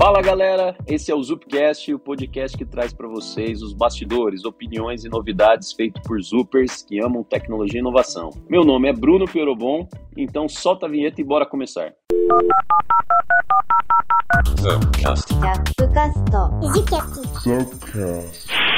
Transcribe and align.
Fala 0.00 0.22
galera, 0.22 0.74
esse 0.86 1.12
é 1.12 1.14
o 1.14 1.22
Zupcast, 1.22 1.92
o 1.92 1.98
podcast 1.98 2.56
que 2.56 2.64
traz 2.64 2.90
para 2.90 3.06
vocês 3.06 3.60
os 3.60 3.74
bastidores, 3.74 4.46
opiniões 4.46 5.04
e 5.04 5.10
novidades 5.10 5.74
feito 5.74 6.00
por 6.00 6.18
Zupers 6.22 6.80
que 6.80 6.98
amam 7.04 7.22
tecnologia 7.22 7.78
e 7.78 7.82
inovação. 7.82 8.30
Meu 8.48 8.64
nome 8.64 8.88
é 8.88 8.94
Bruno 8.94 9.26
Perobon, 9.26 9.86
então 10.16 10.48
solta 10.48 10.86
a 10.86 10.88
vinheta 10.88 11.20
e 11.20 11.24
bora 11.24 11.44
começar. 11.44 11.92
Zupcast. 14.58 15.34
Zupcast. 17.42 18.69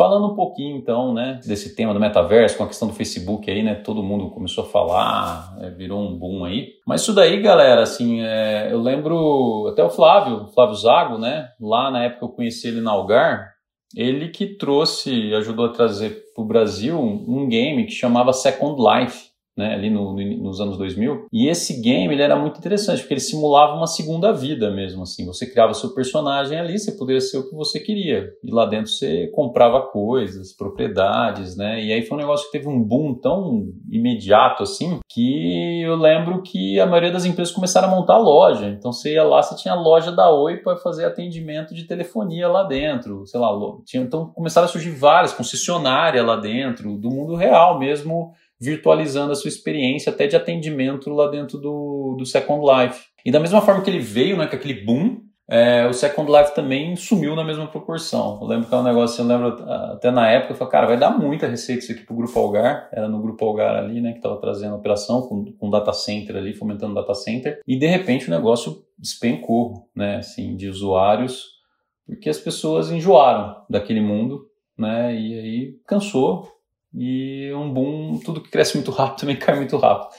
Falando 0.00 0.32
um 0.32 0.34
pouquinho 0.34 0.78
então, 0.78 1.12
né, 1.12 1.38
desse 1.44 1.76
tema 1.76 1.92
do 1.92 2.00
metaverso, 2.00 2.56
com 2.56 2.64
a 2.64 2.66
questão 2.66 2.88
do 2.88 2.94
Facebook 2.94 3.50
aí, 3.50 3.62
né, 3.62 3.74
todo 3.74 4.02
mundo 4.02 4.30
começou 4.30 4.64
a 4.64 4.66
falar, 4.66 5.54
é, 5.60 5.68
virou 5.68 6.00
um 6.00 6.18
boom 6.18 6.42
aí. 6.42 6.68
Mas 6.86 7.02
isso 7.02 7.12
daí, 7.12 7.38
galera, 7.42 7.82
assim, 7.82 8.22
é, 8.22 8.72
eu 8.72 8.80
lembro 8.80 9.68
até 9.70 9.84
o 9.84 9.90
Flávio, 9.90 10.46
Flávio 10.54 10.74
Zago, 10.74 11.18
né, 11.18 11.50
lá 11.60 11.90
na 11.90 12.04
época 12.04 12.24
eu 12.24 12.30
conheci 12.30 12.68
ele 12.68 12.80
na 12.80 12.92
Algar, 12.92 13.50
ele 13.94 14.30
que 14.30 14.46
trouxe, 14.56 15.34
ajudou 15.34 15.66
a 15.66 15.72
trazer 15.72 16.32
para 16.34 16.42
o 16.42 16.46
Brasil 16.46 16.98
um 16.98 17.46
game 17.46 17.84
que 17.84 17.92
chamava 17.92 18.32
Second 18.32 18.80
Life 18.80 19.29
né, 19.60 19.74
ali 19.74 19.90
no, 19.90 20.14
no, 20.14 20.42
nos 20.42 20.60
anos 20.60 20.78
2000. 20.78 21.26
E 21.30 21.46
esse 21.48 21.82
game 21.82 22.14
ele 22.14 22.22
era 22.22 22.34
muito 22.34 22.58
interessante, 22.58 23.00
porque 23.00 23.12
ele 23.12 23.20
simulava 23.20 23.74
uma 23.74 23.86
segunda 23.86 24.32
vida 24.32 24.70
mesmo, 24.70 25.02
assim. 25.02 25.26
Você 25.26 25.46
criava 25.46 25.74
seu 25.74 25.94
personagem 25.94 26.58
ali, 26.58 26.78
você 26.78 26.92
poderia 26.92 27.20
ser 27.20 27.36
o 27.36 27.48
que 27.48 27.54
você 27.54 27.78
queria. 27.78 28.30
E 28.42 28.50
lá 28.50 28.64
dentro 28.64 28.90
você 28.90 29.26
comprava 29.28 29.82
coisas, 29.82 30.56
propriedades, 30.56 31.56
né? 31.56 31.84
E 31.84 31.92
aí 31.92 32.02
foi 32.02 32.16
um 32.16 32.20
negócio 32.20 32.46
que 32.46 32.52
teve 32.52 32.68
um 32.68 32.82
boom 32.82 33.14
tão 33.14 33.68
imediato, 33.90 34.62
assim, 34.62 34.98
que 35.08 35.82
eu 35.82 35.96
lembro 35.96 36.42
que 36.42 36.80
a 36.80 36.86
maioria 36.86 37.12
das 37.12 37.26
empresas 37.26 37.54
começaram 37.54 37.88
a 37.88 37.90
montar 37.90 38.16
loja. 38.16 38.66
Então 38.66 38.92
você 38.92 39.14
ia 39.14 39.24
lá, 39.24 39.42
você 39.42 39.54
tinha 39.56 39.74
a 39.74 39.80
loja 39.80 40.10
da 40.10 40.30
Oi 40.30 40.56
para 40.56 40.76
fazer 40.76 41.04
atendimento 41.04 41.74
de 41.74 41.84
telefonia 41.84 42.48
lá 42.48 42.62
dentro, 42.62 43.26
sei 43.26 43.38
lá, 43.38 43.50
tinha, 43.84 44.02
então 44.02 44.26
começaram 44.26 44.66
a 44.66 44.70
surgir 44.70 44.90
várias 44.90 45.32
concessionárias 45.32 46.24
lá 46.24 46.36
dentro, 46.36 46.96
do 46.96 47.10
mundo 47.10 47.34
real 47.34 47.78
mesmo, 47.78 48.32
virtualizando 48.60 49.32
a 49.32 49.34
sua 49.34 49.48
experiência 49.48 50.12
até 50.12 50.26
de 50.26 50.36
atendimento 50.36 51.08
lá 51.10 51.28
dentro 51.28 51.58
do, 51.58 52.16
do 52.18 52.26
Second 52.26 52.62
Life. 52.64 53.00
E 53.24 53.30
da 53.30 53.40
mesma 53.40 53.60
forma 53.60 53.82
que 53.82 53.88
ele 53.88 54.00
veio, 54.00 54.36
né, 54.36 54.46
com 54.46 54.56
aquele 54.56 54.84
boom, 54.84 55.20
é, 55.52 55.84
o 55.88 55.92
Second 55.92 56.30
Life 56.30 56.54
também 56.54 56.94
sumiu 56.94 57.34
na 57.34 57.42
mesma 57.42 57.66
proporção. 57.66 58.38
Eu 58.40 58.46
lembro 58.46 58.68
que 58.68 58.74
é 58.74 58.78
um 58.78 58.84
negócio, 58.84 59.20
eu 59.20 59.26
lembro 59.26 59.48
até 59.68 60.08
na 60.12 60.30
época, 60.30 60.52
eu 60.52 60.56
falei, 60.56 60.70
cara, 60.70 60.86
vai 60.86 60.96
dar 60.96 61.10
muita 61.10 61.48
receita 61.48 61.82
isso 61.82 61.90
aqui 61.90 62.04
pro 62.04 62.14
Grupo 62.14 62.38
Algar, 62.38 62.88
era 62.92 63.08
no 63.08 63.20
Grupo 63.20 63.44
Algar 63.44 63.74
ali, 63.74 64.00
né, 64.00 64.12
que 64.12 64.18
estava 64.18 64.36
trazendo 64.36 64.74
a 64.74 64.78
operação 64.78 65.22
com, 65.22 65.52
com 65.52 65.68
data 65.68 65.92
center 65.92 66.36
ali, 66.36 66.54
fomentando 66.54 66.94
data 66.94 67.14
center, 67.14 67.60
e 67.66 67.76
de 67.76 67.86
repente 67.86 68.28
o 68.28 68.30
negócio 68.30 68.84
despencou, 68.96 69.88
né, 69.94 70.18
assim, 70.18 70.54
de 70.54 70.68
usuários, 70.68 71.46
porque 72.06 72.28
as 72.28 72.38
pessoas 72.38 72.92
enjoaram 72.92 73.56
daquele 73.68 74.00
mundo, 74.00 74.46
né, 74.78 75.12
e 75.12 75.38
aí 75.38 75.76
cansou, 75.84 76.48
e 76.94 77.52
um 77.54 77.72
boom, 77.72 78.18
tudo 78.24 78.40
que 78.40 78.50
cresce 78.50 78.76
muito 78.76 78.90
rápido 78.90 79.20
também 79.20 79.36
cai 79.36 79.56
muito 79.56 79.76
rápido. 79.76 80.10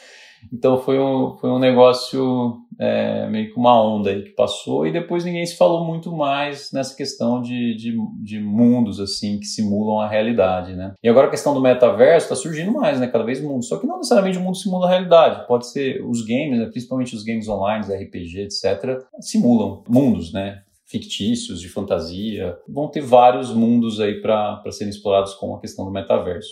Então 0.52 0.81
foi 0.81 1.00
um, 1.00 1.38
foi 1.38 1.50
um 1.50 1.59
negócio 1.59 2.55
é, 2.80 3.27
meio 3.27 3.53
que 3.53 3.59
uma 3.59 3.80
onda 3.80 4.09
aí 4.09 4.23
que 4.23 4.31
passou 4.31 4.88
e 4.88 4.92
depois 4.92 5.23
ninguém 5.23 5.45
se 5.45 5.55
falou 5.55 5.86
muito 5.86 6.11
mais 6.11 6.72
nessa 6.72 6.95
questão 6.95 7.42
de, 7.42 7.75
de, 7.75 7.95
de, 8.23 8.39
mundos 8.39 8.99
assim 8.99 9.39
que 9.39 9.45
simulam 9.45 9.99
a 9.99 10.08
realidade, 10.08 10.75
né? 10.75 10.94
E 11.03 11.08
agora 11.08 11.27
a 11.27 11.30
questão 11.30 11.53
do 11.53 11.61
metaverso 11.61 12.25
está 12.25 12.36
surgindo 12.36 12.72
mais, 12.72 12.99
né? 12.99 13.08
Cada 13.08 13.23
vez 13.23 13.42
mundo. 13.42 13.64
Só 13.64 13.77
que 13.77 13.86
não 13.86 13.97
necessariamente 13.97 14.38
o 14.38 14.42
mundo 14.42 14.58
simula 14.58 14.88
a 14.88 14.89
realidade. 14.89 15.45
Pode 15.47 15.67
ser 15.67 16.03
os 16.03 16.25
games, 16.25 16.59
né? 16.59 16.66
principalmente 16.66 17.16
os 17.16 17.23
games 17.23 17.47
online, 17.47 17.86
RPG, 17.86 18.42
etc. 18.42 18.99
Simulam 19.19 19.83
mundos, 19.88 20.33
né? 20.33 20.64
Fictícios, 20.92 21.61
de 21.61 21.70
fantasia. 21.70 22.58
Vão 22.67 22.89
ter 22.89 23.02
vários 23.02 23.54
mundos 23.54 23.99
aí 23.99 24.21
para 24.21 24.61
serem 24.70 24.92
explorados 24.92 25.33
com 25.33 25.55
a 25.55 25.60
questão 25.60 25.86
do 25.86 25.92
metaverso. 25.92 26.49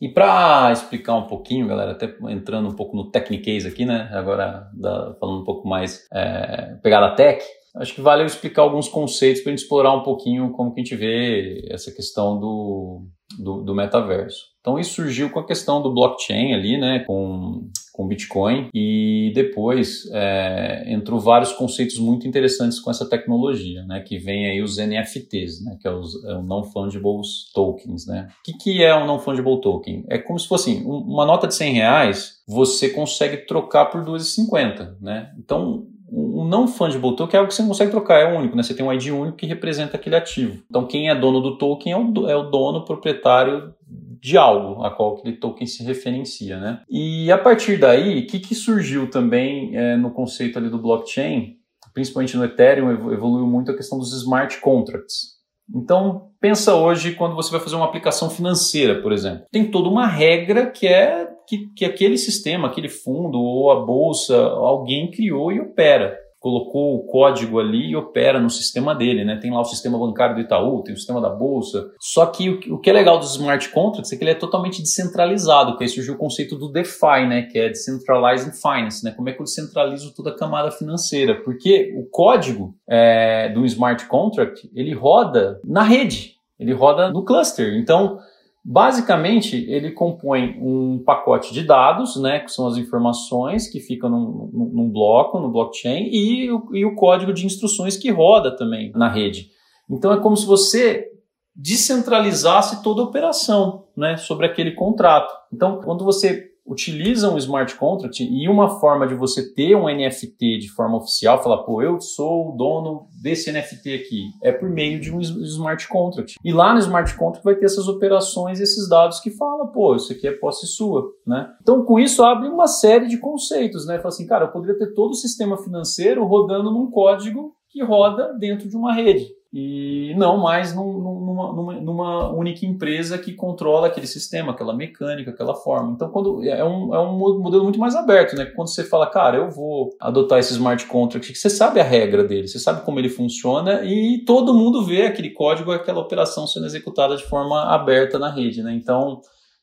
E 0.00 0.08
para 0.08 0.72
explicar 0.72 1.14
um 1.14 1.28
pouquinho, 1.28 1.68
galera, 1.68 1.92
até 1.92 2.12
entrando 2.28 2.68
um 2.68 2.74
pouco 2.74 2.96
no 2.96 3.08
Technicase 3.08 3.68
aqui, 3.68 3.84
né? 3.84 4.10
Agora 4.12 4.68
da, 4.74 5.14
falando 5.20 5.42
um 5.42 5.44
pouco 5.44 5.68
mais 5.68 6.08
é, 6.12 6.74
pegada 6.82 7.14
tech, 7.14 7.40
acho 7.76 7.94
que 7.94 8.00
vale 8.00 8.22
eu 8.22 8.26
explicar 8.26 8.62
alguns 8.62 8.88
conceitos 8.88 9.42
para 9.42 9.52
explorar 9.52 9.94
um 9.94 10.02
pouquinho 10.02 10.50
como 10.50 10.74
que 10.74 10.80
a 10.80 10.84
gente 10.84 10.96
vê 10.96 11.64
essa 11.70 11.92
questão 11.92 12.40
do, 12.40 13.06
do, 13.38 13.62
do 13.62 13.74
metaverso. 13.76 14.46
Então 14.60 14.76
isso 14.76 14.94
surgiu 14.94 15.30
com 15.30 15.38
a 15.38 15.46
questão 15.46 15.80
do 15.80 15.94
blockchain 15.94 16.52
ali, 16.52 16.76
né? 16.76 17.04
Com 17.06 17.70
com 18.02 18.08
Bitcoin 18.08 18.68
e 18.74 19.32
depois 19.34 20.10
é, 20.12 20.84
entrou 20.88 21.20
vários 21.20 21.52
conceitos 21.52 21.98
muito 21.98 22.26
interessantes 22.26 22.80
com 22.80 22.90
essa 22.90 23.08
tecnologia, 23.08 23.84
né, 23.84 24.00
que 24.00 24.18
vem 24.18 24.46
aí 24.46 24.60
os 24.60 24.76
NFTs, 24.76 25.64
né, 25.64 25.78
que 25.80 25.86
é 25.86 25.90
os 25.90 26.22
é 26.24 26.42
non 26.42 26.64
fungible 26.64 27.20
tokens, 27.54 28.06
né. 28.06 28.28
O 28.40 28.42
que, 28.42 28.52
que 28.54 28.82
é 28.82 28.94
um 28.94 29.06
non 29.06 29.18
fungible 29.18 29.60
token? 29.60 30.04
É 30.08 30.18
como 30.18 30.38
se 30.38 30.48
fosse 30.48 30.70
assim, 30.70 30.84
uma 30.84 31.24
nota 31.24 31.46
de 31.46 31.54
100 31.54 31.74
reais 31.74 32.42
você 32.46 32.88
consegue 32.88 33.38
trocar 33.38 33.86
por 33.86 34.04
2,50, 34.04 34.96
né. 35.00 35.30
Então 35.38 35.86
um 36.14 36.44
não 36.44 36.68
fungible 36.68 37.16
token 37.16 37.36
é 37.36 37.38
algo 37.38 37.48
que 37.48 37.54
você 37.54 37.62
não 37.62 37.70
consegue 37.70 37.90
trocar, 37.90 38.18
é 38.18 38.36
único, 38.36 38.54
né? 38.54 38.62
Você 38.62 38.74
tem 38.74 38.84
um 38.84 38.92
ID 38.92 39.08
único 39.08 39.38
que 39.38 39.46
representa 39.46 39.96
aquele 39.96 40.14
ativo. 40.14 40.62
Então, 40.68 40.86
quem 40.86 41.08
é 41.08 41.14
dono 41.14 41.40
do 41.40 41.56
token 41.56 41.90
é 41.90 41.96
o, 41.96 42.28
é 42.28 42.36
o 42.36 42.50
dono 42.50 42.84
proprietário 42.84 43.74
de 44.22 44.38
algo 44.38 44.84
a 44.84 44.90
qual 44.94 45.16
aquele 45.16 45.36
token 45.36 45.66
se 45.66 45.82
referencia, 45.82 46.60
né? 46.60 46.80
E 46.88 47.30
a 47.32 47.36
partir 47.36 47.76
daí, 47.76 48.20
o 48.20 48.26
que, 48.28 48.38
que 48.38 48.54
surgiu 48.54 49.10
também 49.10 49.76
é, 49.76 49.96
no 49.96 50.12
conceito 50.12 50.56
ali 50.56 50.70
do 50.70 50.78
blockchain, 50.78 51.56
principalmente 51.92 52.36
no 52.36 52.44
Ethereum, 52.44 53.12
evoluiu 53.12 53.46
muito 53.46 53.72
a 53.72 53.76
questão 53.76 53.98
dos 53.98 54.16
smart 54.16 54.60
contracts. 54.60 55.32
Então, 55.74 56.28
pensa 56.40 56.74
hoje 56.74 57.14
quando 57.14 57.34
você 57.34 57.50
vai 57.50 57.60
fazer 57.60 57.74
uma 57.74 57.84
aplicação 57.84 58.30
financeira, 58.30 59.02
por 59.02 59.12
exemplo. 59.12 59.44
Tem 59.50 59.68
toda 59.68 59.88
uma 59.88 60.06
regra 60.06 60.70
que 60.70 60.86
é 60.86 61.28
que, 61.48 61.66
que 61.74 61.84
aquele 61.84 62.16
sistema, 62.16 62.68
aquele 62.68 62.88
fundo 62.88 63.40
ou 63.40 63.72
a 63.72 63.84
bolsa, 63.84 64.36
alguém 64.36 65.10
criou 65.10 65.50
e 65.50 65.60
opera 65.60 66.16
colocou 66.42 66.96
o 66.96 67.04
código 67.04 67.60
ali 67.60 67.90
e 67.90 67.96
opera 67.96 68.40
no 68.40 68.50
sistema 68.50 68.96
dele, 68.96 69.24
né? 69.24 69.36
Tem 69.36 69.52
lá 69.52 69.60
o 69.60 69.64
sistema 69.64 69.96
bancário 69.96 70.34
do 70.34 70.40
Itaú, 70.40 70.82
tem 70.82 70.92
o 70.92 70.96
sistema 70.96 71.20
da 71.20 71.30
bolsa. 71.30 71.88
Só 72.00 72.26
que 72.26 72.50
o, 72.50 72.80
que 72.80 72.90
é 72.90 72.92
legal 72.92 73.20
dos 73.20 73.30
smart 73.30 73.68
contracts 73.68 74.12
é 74.12 74.16
que 74.16 74.24
ele 74.24 74.32
é 74.32 74.34
totalmente 74.34 74.82
descentralizado, 74.82 75.76
que 75.76 75.84
aí 75.84 75.88
surgiu 75.88 76.14
o 76.14 76.18
conceito 76.18 76.58
do 76.58 76.68
DeFi, 76.68 77.26
né? 77.28 77.42
Que 77.42 77.60
é 77.60 77.68
Decentralizing 77.68 78.50
Finance, 78.50 79.04
né? 79.04 79.12
Como 79.12 79.28
é 79.28 79.32
que 79.32 79.40
eu 79.40 79.44
descentralizo 79.44 80.12
toda 80.16 80.30
a 80.30 80.36
camada 80.36 80.72
financeira? 80.72 81.40
Porque 81.44 81.94
o 81.96 82.10
código 82.10 82.74
é, 82.90 83.48
do 83.50 83.64
smart 83.64 84.04
contract 84.06 84.68
ele 84.74 84.92
roda 84.92 85.60
na 85.64 85.84
rede, 85.84 86.34
ele 86.58 86.72
roda 86.72 87.12
no 87.12 87.24
cluster. 87.24 87.78
Então 87.78 88.18
Basicamente, 88.64 89.56
ele 89.68 89.90
compõe 89.90 90.56
um 90.60 91.02
pacote 91.04 91.52
de 91.52 91.64
dados, 91.64 92.14
né, 92.16 92.38
que 92.38 92.50
são 92.50 92.68
as 92.68 92.76
informações 92.76 93.68
que 93.68 93.80
ficam 93.80 94.08
num, 94.08 94.70
num 94.72 94.90
bloco, 94.90 95.40
no 95.40 95.50
blockchain, 95.50 96.08
e 96.12 96.50
o, 96.50 96.68
e 96.72 96.84
o 96.84 96.94
código 96.94 97.32
de 97.32 97.44
instruções 97.44 97.96
que 97.96 98.10
roda 98.10 98.54
também 98.54 98.92
na 98.92 99.08
rede. 99.08 99.48
Então, 99.90 100.12
é 100.12 100.20
como 100.20 100.36
se 100.36 100.46
você 100.46 101.08
descentralizasse 101.54 102.82
toda 102.84 103.02
a 103.02 103.04
operação 103.04 103.88
né, 103.96 104.16
sobre 104.16 104.46
aquele 104.46 104.72
contrato. 104.72 105.34
Então, 105.52 105.80
quando 105.82 106.04
você 106.04 106.51
utilizam 106.66 107.34
o 107.34 107.38
smart 107.38 107.74
contract 107.76 108.22
e 108.22 108.48
uma 108.48 108.80
forma 108.80 109.06
de 109.06 109.14
você 109.14 109.52
ter 109.52 109.74
um 109.76 109.88
NFT 109.88 110.58
de 110.58 110.68
forma 110.70 110.96
oficial, 110.96 111.42
falar, 111.42 111.64
pô, 111.64 111.82
eu 111.82 112.00
sou 112.00 112.50
o 112.50 112.56
dono 112.56 113.08
desse 113.20 113.50
NFT 113.52 113.94
aqui, 113.94 114.22
é 114.42 114.52
por 114.52 114.68
meio 114.68 115.00
de 115.00 115.14
um 115.14 115.20
smart 115.20 115.86
contract. 115.88 116.36
E 116.44 116.52
lá 116.52 116.72
no 116.72 116.78
smart 116.78 117.14
contract 117.16 117.44
vai 117.44 117.56
ter 117.56 117.66
essas 117.66 117.88
operações, 117.88 118.60
esses 118.60 118.88
dados 118.88 119.20
que 119.20 119.30
falam, 119.30 119.68
pô, 119.68 119.96
isso 119.96 120.12
aqui 120.12 120.26
é 120.26 120.32
posse 120.32 120.66
sua, 120.66 121.10
né? 121.26 121.50
Então, 121.60 121.84
com 121.84 121.98
isso 121.98 122.22
abre 122.22 122.48
uma 122.48 122.66
série 122.66 123.06
de 123.06 123.18
conceitos, 123.18 123.86
né? 123.86 123.96
Fala 123.96 124.08
assim, 124.08 124.26
cara, 124.26 124.44
eu 124.46 124.52
poderia 124.52 124.78
ter 124.78 124.94
todo 124.94 125.10
o 125.10 125.16
sistema 125.16 125.56
financeiro 125.58 126.24
rodando 126.24 126.70
num 126.70 126.90
código 126.90 127.54
que 127.68 127.82
roda 127.82 128.34
dentro 128.38 128.68
de 128.68 128.76
uma 128.76 128.92
rede 128.92 129.28
e 129.52 130.14
não 130.16 130.38
mais 130.38 130.74
num, 130.74 130.98
numa, 131.32 131.52
numa, 131.52 131.80
numa, 131.80 132.32
única 132.32 132.66
empresa 132.66 133.16
que 133.18 133.32
controla 133.32 133.86
aquele 133.86 134.06
sistema, 134.06 134.52
aquela 134.52 134.74
mecânica, 134.74 135.30
aquela 135.30 135.54
forma. 135.54 135.92
Então, 135.92 136.08
quando 136.10 136.42
é 136.44 136.64
um, 136.64 136.94
é 136.94 137.00
um 137.00 137.18
modelo 137.38 137.64
muito 137.64 137.78
mais 137.78 137.94
aberto, 137.94 138.36
né? 138.36 138.46
Quando 138.46 138.68
você 138.68 138.84
fala, 138.84 139.06
cara, 139.06 139.38
eu 139.38 139.50
vou 139.50 139.90
adotar 140.00 140.38
esse 140.38 140.52
smart 140.52 140.84
contract, 140.86 141.34
você 141.34 141.50
sabe 141.50 141.80
a 141.80 141.84
regra 141.84 142.22
dele, 142.22 142.48
você 142.48 142.58
sabe 142.58 142.84
como 142.84 142.98
ele 142.98 143.08
funciona 143.08 143.84
e 143.84 144.24
todo 144.24 144.54
mundo 144.54 144.84
vê 144.84 145.06
aquele 145.06 145.30
código, 145.30 145.72
aquela 145.72 146.00
operação 146.00 146.46
sendo 146.46 146.66
executada 146.66 147.16
de 147.16 147.24
forma 147.24 147.74
aberta 147.74 148.18
na 148.18 148.30
rede, 148.30 148.62
né? 148.62 148.74
Então, 148.74 149.20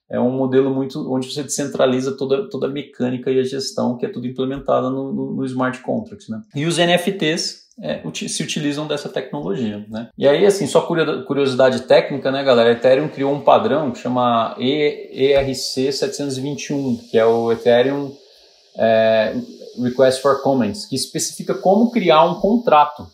é 0.10 0.20
um 0.20 0.32
modelo 0.32 0.74
muito 0.74 1.12
onde 1.14 1.32
você 1.32 1.44
descentraliza 1.44 2.18
toda, 2.18 2.50
toda 2.50 2.66
a 2.66 2.70
mecânica 2.70 3.30
e 3.30 3.40
a 3.40 3.44
gestão 3.44 3.96
que 3.96 4.06
é 4.06 4.10
tudo 4.10 4.26
implementada 4.26 4.90
no, 4.90 5.14
no, 5.14 5.36
no 5.36 5.46
smart 5.46 5.80
contract, 5.82 6.32
né? 6.32 6.42
E 6.56 6.66
os 6.66 6.78
NFTs 6.78 7.69
é, 7.82 8.02
se 8.28 8.44
utilizam 8.44 8.86
dessa 8.88 9.10
tecnologia, 9.10 9.86
né? 9.90 10.10
E 10.18 10.28
aí, 10.28 10.46
assim, 10.46 10.68
só 10.68 10.82
curiosidade 10.82 11.82
técnica, 11.82 12.32
né, 12.32 12.44
galera? 12.44 12.72
Ethereum 12.72 13.08
criou 13.08 13.34
um 13.34 13.42
padrão 13.42 13.92
que 13.92 14.00
chama 14.00 14.56
ERC721, 14.60 17.10
que 17.10 17.18
é 17.18 17.26
o 17.26 17.52
Ethereum 17.52 18.12
é, 18.78 19.34
Request 19.82 20.22
for 20.22 20.42
Comments, 20.42 20.86
que 20.86 20.96
especifica 20.96 21.54
como 21.54 21.92
criar 21.92 22.26
um 22.26 22.36
contrato 22.36 23.08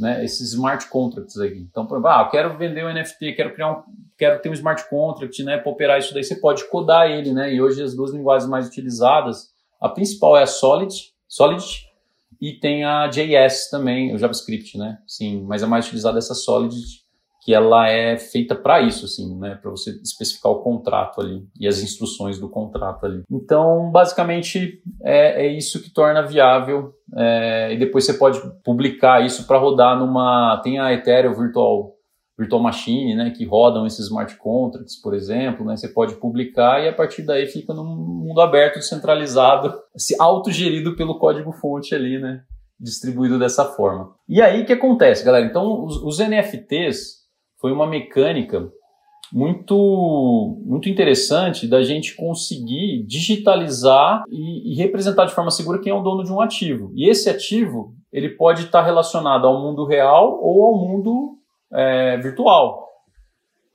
né, 0.00 0.24
esses 0.24 0.52
smart 0.52 0.88
contracts 0.88 1.38
aqui. 1.38 1.66
Então, 1.70 1.86
por 1.86 1.96
exemplo, 1.96 2.10
ah, 2.10 2.22
eu 2.22 2.30
quero 2.30 2.56
vender 2.56 2.84
um 2.84 2.92
NFT, 2.92 3.34
quero 3.34 3.52
criar 3.52 3.70
um, 3.70 3.82
quero 4.18 4.40
ter 4.40 4.48
um 4.48 4.54
smart 4.54 4.88
contract, 4.88 5.44
né, 5.44 5.58
para 5.58 5.70
operar 5.70 5.98
isso 5.98 6.14
daí, 6.14 6.24
você 6.24 6.36
pode 6.36 6.68
codar 6.70 7.10
ele, 7.10 7.32
né? 7.32 7.52
E 7.52 7.60
hoje 7.60 7.82
as 7.82 7.94
duas 7.94 8.12
linguagens 8.12 8.48
mais 8.48 8.66
utilizadas, 8.66 9.50
a 9.80 9.88
principal 9.88 10.38
é 10.38 10.42
a 10.42 10.46
Solid, 10.46 10.94
Solid 11.28 11.62
e 12.40 12.52
tem 12.52 12.84
a 12.84 13.06
JS 13.08 13.70
também, 13.70 14.14
o 14.14 14.18
JavaScript, 14.18 14.76
né? 14.76 14.98
Sim, 15.06 15.44
mas 15.46 15.62
a 15.62 15.66
mais 15.66 15.86
utilizada 15.86 16.18
é 16.18 16.20
essa 16.20 16.34
Solid, 16.34 16.74
que 17.42 17.54
ela 17.54 17.88
é 17.88 18.18
feita 18.18 18.54
para 18.54 18.82
isso, 18.82 19.06
assim, 19.06 19.38
né? 19.38 19.58
Para 19.60 19.70
você 19.70 19.98
especificar 20.02 20.52
o 20.52 20.62
contrato 20.62 21.20
ali 21.20 21.46
e 21.58 21.66
as 21.66 21.82
instruções 21.82 22.38
do 22.38 22.48
contrato 22.48 23.06
ali. 23.06 23.22
Então, 23.30 23.90
basicamente, 23.90 24.82
é, 25.02 25.46
é 25.46 25.48
isso 25.48 25.82
que 25.82 25.90
torna 25.90 26.22
viável. 26.22 26.92
É, 27.16 27.72
e 27.72 27.78
depois 27.78 28.04
você 28.04 28.14
pode 28.14 28.40
publicar 28.62 29.24
isso 29.24 29.46
para 29.46 29.58
rodar 29.58 29.98
numa. 29.98 30.60
Tem 30.62 30.78
a 30.78 30.92
Ethereum 30.92 31.34
Virtual 31.34 31.94
virtual 32.40 32.62
machine, 32.62 33.14
né, 33.14 33.30
que 33.30 33.44
rodam 33.44 33.86
esses 33.86 34.06
smart 34.06 34.34
contracts, 34.38 34.96
por 34.96 35.14
exemplo, 35.14 35.64
né, 35.64 35.76
você 35.76 35.88
pode 35.88 36.14
publicar 36.14 36.82
e 36.82 36.88
a 36.88 36.92
partir 36.92 37.22
daí 37.22 37.46
fica 37.46 37.74
num 37.74 37.84
mundo 37.84 38.40
aberto, 38.40 38.76
descentralizado, 38.76 39.74
se 39.94 40.16
autogerido 40.18 40.96
pelo 40.96 41.18
código 41.18 41.52
fonte 41.52 41.94
ali, 41.94 42.18
né, 42.18 42.40
distribuído 42.78 43.38
dessa 43.38 43.66
forma. 43.66 44.14
E 44.26 44.40
aí 44.40 44.62
o 44.62 44.66
que 44.66 44.72
acontece, 44.72 45.22
galera? 45.22 45.44
Então 45.44 45.84
os, 45.84 46.02
os 46.02 46.18
NFTs 46.18 47.20
foi 47.60 47.72
uma 47.72 47.86
mecânica 47.86 48.70
muito 49.32 50.58
muito 50.64 50.88
interessante 50.88 51.68
da 51.68 51.82
gente 51.82 52.16
conseguir 52.16 53.04
digitalizar 53.06 54.24
e, 54.28 54.72
e, 54.72 54.74
representar 54.76 55.26
de 55.26 55.34
forma 55.34 55.52
segura 55.52 55.78
quem 55.78 55.92
é 55.92 55.94
o 55.94 56.02
dono 56.02 56.24
de 56.24 56.32
um 56.32 56.40
ativo. 56.40 56.90
E 56.96 57.08
esse 57.08 57.30
ativo 57.30 57.94
ele 58.12 58.30
pode 58.30 58.64
estar 58.64 58.82
relacionado 58.82 59.46
ao 59.46 59.60
mundo 59.60 59.86
real 59.86 60.40
ou 60.42 60.64
ao 60.64 60.76
mundo 60.76 61.39
é, 61.72 62.16
virtual. 62.18 62.88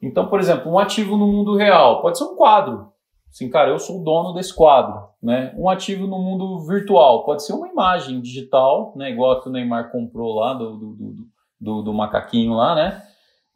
Então, 0.01 0.27
por 0.27 0.39
exemplo, 0.39 0.71
um 0.71 0.77
ativo 0.77 1.17
no 1.17 1.27
mundo 1.27 1.55
real 1.55 2.01
pode 2.01 2.17
ser 2.17 2.25
um 2.25 2.35
quadro. 2.35 2.91
Assim, 3.29 3.49
cara, 3.49 3.69
eu 3.69 3.79
sou 3.79 3.99
o 3.99 4.03
dono 4.03 4.33
desse 4.33 4.53
quadro. 4.53 5.09
Né? 5.21 5.53
Um 5.57 5.69
ativo 5.69 6.07
no 6.07 6.19
mundo 6.19 6.59
virtual 6.59 7.25
pode 7.25 7.43
ser 7.43 7.53
uma 7.53 7.67
imagem 7.67 8.21
digital, 8.21 8.93
né? 8.95 9.09
igual 9.09 9.31
a 9.31 9.41
que 9.41 9.49
o 9.49 9.51
Neymar 9.51 9.91
comprou 9.91 10.35
lá 10.35 10.53
do, 10.53 10.77
do, 10.77 11.15
do, 11.59 11.81
do, 11.81 11.93
macaquinho 11.93 12.53
lá, 12.53 12.75
né? 12.75 13.01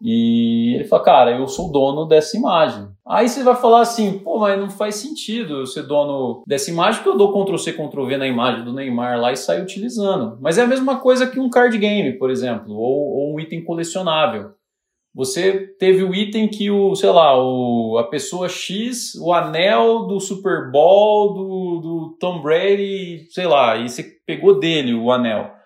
E 0.01 0.75
ele 0.75 0.85
fala, 0.85 1.03
cara, 1.03 1.37
eu 1.37 1.47
sou 1.47 1.71
dono 1.71 2.05
dessa 2.05 2.37
imagem. 2.37 2.87
Aí 3.05 3.27
você 3.27 3.43
vai 3.43 3.55
falar 3.55 3.81
assim, 3.81 4.19
pô, 4.19 4.39
mas 4.39 4.57
não 4.57 4.69
faz 4.69 4.95
sentido 4.95 5.57
eu 5.57 5.65
ser 5.65 5.83
dono 5.83 6.43
dessa 6.47 6.71
imagem, 6.71 7.01
porque 7.01 7.09
eu 7.09 7.17
dou 7.17 7.33
Ctrl 7.33 7.57
C, 7.57 7.73
Ctrl 7.73 8.05
V 8.05 8.17
na 8.17 8.27
imagem 8.27 8.63
do 8.63 8.71
Neymar 8.71 9.19
lá 9.19 9.31
e 9.31 9.35
saio 9.35 9.63
utilizando. 9.63 10.37
Mas 10.39 10.57
é 10.57 10.61
a 10.61 10.67
mesma 10.67 10.99
coisa 10.99 11.27
que 11.27 11.39
um 11.39 11.49
card 11.49 11.77
game, 11.77 12.13
por 12.17 12.29
exemplo, 12.29 12.73
ou, 12.75 13.09
ou 13.09 13.35
um 13.35 13.39
item 13.39 13.63
colecionável. 13.63 14.51
Você 15.13 15.67
teve 15.79 16.03
o 16.03 16.13
item 16.13 16.47
que 16.47 16.69
o, 16.69 16.95
sei 16.95 17.09
lá, 17.09 17.35
o, 17.35 17.97
a 17.97 18.03
pessoa 18.05 18.47
X, 18.47 19.15
o 19.15 19.33
anel 19.33 20.05
do 20.05 20.19
Super 20.19 20.71
Bowl, 20.71 21.33
do, 21.33 21.79
do 21.81 22.17
Tom 22.19 22.41
Brady, 22.41 23.27
sei 23.31 23.47
lá, 23.47 23.75
e 23.75 23.89
você 23.89 24.03
pegou 24.25 24.59
dele 24.59 24.93
o 24.93 25.11
anel. 25.11 25.58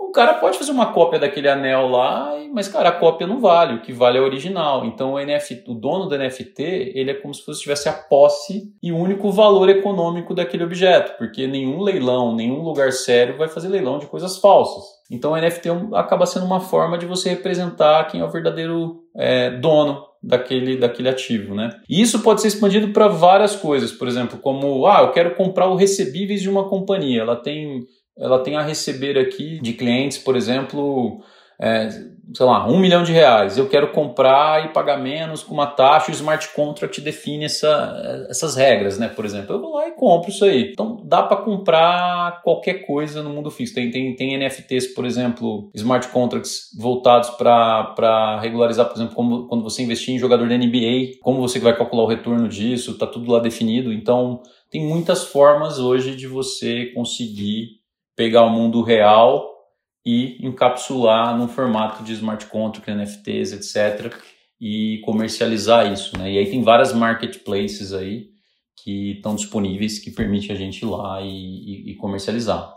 O 0.00 0.12
cara 0.12 0.34
pode 0.34 0.58
fazer 0.58 0.72
uma 0.72 0.92
cópia 0.92 1.20
daquele 1.20 1.48
anel 1.48 1.86
lá, 1.86 2.34
mas, 2.52 2.66
cara, 2.66 2.88
a 2.88 2.92
cópia 2.92 3.26
não 3.26 3.38
vale, 3.38 3.74
o 3.74 3.82
que 3.82 3.92
vale 3.92 4.18
é 4.18 4.20
o 4.20 4.24
original. 4.24 4.84
Então, 4.84 5.12
o, 5.12 5.18
NFT, 5.20 5.64
o 5.68 5.74
dono 5.74 6.06
do 6.06 6.18
NFT, 6.18 6.92
ele 6.94 7.10
é 7.10 7.14
como 7.14 7.32
se 7.32 7.44
fosse 7.44 7.60
tivesse 7.60 7.88
a 7.88 7.92
posse 7.92 8.72
e 8.82 8.90
o 8.90 8.96
único 8.96 9.30
valor 9.30 9.68
econômico 9.68 10.34
daquele 10.34 10.64
objeto, 10.64 11.16
porque 11.16 11.46
nenhum 11.46 11.80
leilão, 11.80 12.34
nenhum 12.34 12.62
lugar 12.62 12.92
sério 12.92 13.36
vai 13.36 13.46
fazer 13.46 13.68
leilão 13.68 13.98
de 13.98 14.06
coisas 14.06 14.38
falsas. 14.38 14.82
Então, 15.10 15.32
o 15.32 15.36
NFT 15.36 15.68
acaba 15.94 16.26
sendo 16.26 16.46
uma 16.46 16.60
forma 16.60 16.98
de 16.98 17.06
você 17.06 17.28
representar 17.28 18.04
quem 18.08 18.20
é 18.20 18.24
o 18.24 18.30
verdadeiro 18.30 19.02
é, 19.14 19.50
dono 19.50 20.02
daquele, 20.22 20.76
daquele 20.76 21.08
ativo, 21.08 21.54
né? 21.54 21.70
E 21.88 22.00
isso 22.00 22.20
pode 22.20 22.40
ser 22.40 22.48
expandido 22.48 22.92
para 22.92 23.08
várias 23.08 23.56
coisas, 23.56 23.92
por 23.92 24.08
exemplo, 24.08 24.38
como, 24.38 24.86
ah, 24.86 25.02
eu 25.02 25.12
quero 25.12 25.34
comprar 25.34 25.68
o 25.68 25.76
recebíveis 25.76 26.42
de 26.42 26.50
uma 26.50 26.68
companhia, 26.68 27.22
ela 27.22 27.36
tem 27.36 27.86
ela 28.20 28.42
tem 28.42 28.56
a 28.56 28.62
receber 28.62 29.18
aqui 29.18 29.58
de 29.60 29.72
clientes, 29.72 30.18
por 30.18 30.36
exemplo, 30.36 31.22
é, 31.58 31.88
sei 32.32 32.46
lá, 32.46 32.66
um 32.66 32.78
milhão 32.78 33.02
de 33.02 33.12
reais. 33.12 33.58
Eu 33.58 33.68
quero 33.68 33.92
comprar 33.92 34.64
e 34.64 34.68
pagar 34.68 34.96
menos 34.98 35.42
com 35.42 35.52
uma 35.52 35.66
taxa. 35.66 36.10
O 36.10 36.14
smart 36.14 36.48
contract 36.54 37.00
define 37.00 37.44
essa, 37.44 38.26
essas 38.28 38.56
regras, 38.56 38.98
né? 38.98 39.08
Por 39.08 39.24
exemplo, 39.24 39.54
eu 39.54 39.60
vou 39.60 39.74
lá 39.74 39.88
e 39.88 39.92
compro 39.92 40.30
isso 40.30 40.44
aí. 40.44 40.70
Então 40.70 41.02
dá 41.04 41.22
para 41.22 41.38
comprar 41.38 42.40
qualquer 42.42 42.86
coisa 42.86 43.22
no 43.22 43.30
mundo 43.30 43.50
fixo. 43.50 43.74
Tem, 43.74 43.90
tem, 43.90 44.14
tem 44.14 44.38
NFTs, 44.38 44.88
por 44.94 45.04
exemplo, 45.04 45.70
smart 45.74 46.08
contracts 46.08 46.70
voltados 46.78 47.30
para 47.30 48.38
regularizar, 48.40 48.86
por 48.86 48.96
exemplo, 48.96 49.14
como, 49.14 49.46
quando 49.46 49.64
você 49.64 49.82
investir 49.82 50.14
em 50.14 50.18
jogador 50.18 50.48
da 50.48 50.56
NBA, 50.56 51.18
como 51.20 51.40
você 51.40 51.58
vai 51.58 51.76
calcular 51.76 52.04
o 52.04 52.08
retorno 52.08 52.48
disso, 52.48 52.96
tá 52.96 53.06
tudo 53.06 53.30
lá 53.30 53.40
definido. 53.40 53.92
Então 53.92 54.40
tem 54.70 54.82
muitas 54.86 55.24
formas 55.24 55.78
hoje 55.78 56.14
de 56.14 56.26
você 56.26 56.86
conseguir 56.94 57.79
pegar 58.20 58.42
o 58.42 58.50
mundo 58.50 58.82
real 58.82 59.50
e 60.04 60.46
encapsular 60.46 61.34
num 61.38 61.48
formato 61.48 62.04
de 62.04 62.12
smart 62.12 62.44
contract, 62.48 62.90
NFTs, 62.90 63.54
etc. 63.54 64.14
e 64.60 65.00
comercializar 65.06 65.90
isso, 65.90 66.18
né? 66.18 66.30
E 66.30 66.36
aí 66.36 66.50
tem 66.50 66.62
várias 66.62 66.92
marketplaces 66.92 67.94
aí 67.94 68.26
que 68.84 69.12
estão 69.12 69.34
disponíveis 69.34 69.98
que 69.98 70.10
permitem 70.10 70.54
a 70.54 70.58
gente 70.58 70.82
ir 70.82 70.84
lá 70.84 71.22
e, 71.22 71.28
e, 71.28 71.92
e 71.92 71.96
comercializar. 71.96 72.74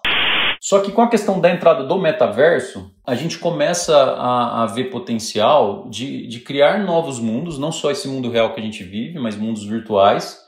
Só 0.61 0.79
que 0.79 0.93
com 0.93 1.01
a 1.01 1.09
questão 1.09 1.41
da 1.41 1.51
entrada 1.51 1.83
do 1.83 1.99
metaverso, 1.99 2.89
a 3.05 3.13
gente 3.13 3.37
começa 3.37 3.97
a, 3.97 4.63
a, 4.63 4.65
ver 4.67 4.85
potencial 4.85 5.89
de, 5.89 6.25
de 6.25 6.39
criar 6.39 6.85
novos 6.85 7.19
mundos, 7.19 7.59
não 7.59 7.73
só 7.73 7.91
esse 7.91 8.07
mundo 8.07 8.29
real 8.29 8.53
que 8.53 8.61
a 8.61 8.63
gente 8.63 8.81
vive, 8.81 9.19
mas 9.19 9.35
mundos 9.35 9.65
virtuais, 9.65 10.39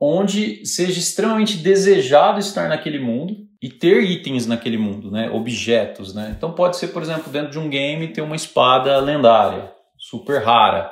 onde 0.00 0.64
seja 0.64 0.98
extremamente 0.98 1.58
desejado 1.58 2.38
estar 2.38 2.66
naquele 2.66 2.98
mundo 2.98 3.51
e 3.62 3.68
ter 3.68 4.02
itens 4.02 4.46
naquele 4.46 4.76
mundo, 4.76 5.10
né? 5.10 5.30
objetos. 5.30 6.12
Né? 6.12 6.34
Então 6.36 6.52
pode 6.52 6.76
ser, 6.76 6.88
por 6.88 7.00
exemplo, 7.00 7.30
dentro 7.30 7.52
de 7.52 7.58
um 7.58 7.70
game 7.70 8.08
ter 8.08 8.20
uma 8.20 8.34
espada 8.34 8.98
lendária, 8.98 9.72
super 9.96 10.42
rara. 10.42 10.90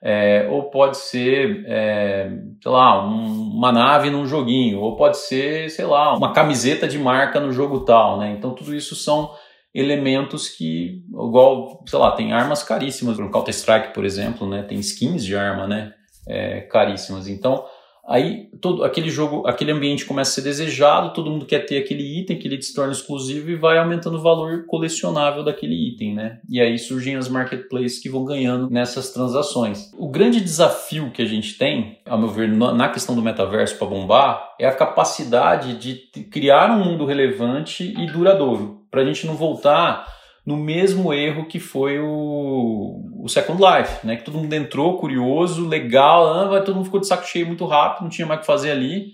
É, 0.00 0.46
ou 0.50 0.70
pode 0.70 0.96
ser, 0.96 1.64
é, 1.66 2.30
sei 2.62 2.70
lá, 2.70 3.04
um, 3.04 3.52
uma 3.56 3.72
nave 3.72 4.10
num 4.10 4.26
joguinho, 4.26 4.80
ou 4.80 4.96
pode 4.96 5.16
ser, 5.16 5.68
sei 5.70 5.84
lá, 5.86 6.16
uma 6.16 6.32
camiseta 6.32 6.86
de 6.86 6.96
marca 6.96 7.40
no 7.40 7.50
jogo 7.52 7.80
tal, 7.80 8.16
né? 8.16 8.30
Então 8.30 8.54
tudo 8.54 8.76
isso 8.76 8.94
são 8.94 9.32
elementos 9.74 10.48
que, 10.48 11.02
igual, 11.08 11.82
sei 11.84 11.98
lá, 11.98 12.12
tem 12.12 12.32
armas 12.32 12.62
caríssimas 12.62 13.18
no 13.18 13.28
Counter 13.28 13.52
Strike, 13.52 13.92
por 13.92 14.04
exemplo, 14.04 14.48
né? 14.48 14.62
Tem 14.62 14.78
skins 14.78 15.24
de 15.24 15.36
arma, 15.36 15.66
né? 15.66 15.92
É, 16.28 16.60
caríssimas. 16.60 17.26
Então 17.26 17.64
Aí 18.08 18.48
todo 18.60 18.84
aquele 18.84 19.10
jogo, 19.10 19.46
aquele 19.46 19.70
ambiente 19.70 20.06
começa 20.06 20.30
a 20.30 20.34
ser 20.34 20.42
desejado, 20.42 21.12
todo 21.12 21.30
mundo 21.30 21.44
quer 21.44 21.66
ter 21.66 21.76
aquele 21.76 22.20
item 22.20 22.38
que 22.38 22.48
ele 22.48 22.60
se 22.62 22.74
torna 22.74 22.92
exclusivo 22.92 23.50
e 23.50 23.54
vai 23.54 23.76
aumentando 23.76 24.16
o 24.16 24.22
valor 24.22 24.64
colecionável 24.66 25.44
daquele 25.44 25.74
item, 25.74 26.14
né? 26.14 26.40
E 26.48 26.58
aí 26.58 26.78
surgem 26.78 27.16
as 27.16 27.28
marketplaces 27.28 28.00
que 28.00 28.08
vão 28.08 28.24
ganhando 28.24 28.70
nessas 28.70 29.10
transações. 29.12 29.92
O 29.98 30.08
grande 30.08 30.40
desafio 30.40 31.10
que 31.10 31.20
a 31.20 31.26
gente 31.26 31.58
tem, 31.58 31.98
ao 32.06 32.18
meu 32.18 32.28
ver, 32.28 32.48
na 32.48 32.88
questão 32.88 33.14
do 33.14 33.20
metaverso 33.20 33.76
para 33.76 33.86
bombar, 33.86 34.54
é 34.58 34.66
a 34.66 34.74
capacidade 34.74 35.76
de 35.76 35.94
criar 36.30 36.70
um 36.70 36.82
mundo 36.82 37.04
relevante 37.04 37.94
e 37.96 38.06
duradouro, 38.06 38.86
para 38.90 39.02
a 39.02 39.04
gente 39.04 39.26
não 39.26 39.34
voltar 39.34 40.17
no 40.48 40.56
mesmo 40.56 41.12
erro 41.12 41.46
que 41.46 41.60
foi 41.60 41.98
o, 42.00 43.22
o 43.22 43.28
Second 43.28 43.62
Life, 43.62 44.06
né? 44.06 44.16
Que 44.16 44.24
todo 44.24 44.38
mundo 44.38 44.50
entrou 44.54 44.96
curioso, 44.96 45.68
legal, 45.68 46.54
ah, 46.54 46.62
todo 46.62 46.76
mundo 46.76 46.86
ficou 46.86 46.98
de 46.98 47.06
saco 47.06 47.26
cheio 47.26 47.46
muito 47.46 47.66
rápido, 47.66 48.04
não 48.04 48.08
tinha 48.08 48.26
mais 48.26 48.38
o 48.38 48.40
que 48.40 48.46
fazer 48.46 48.70
ali, 48.70 49.08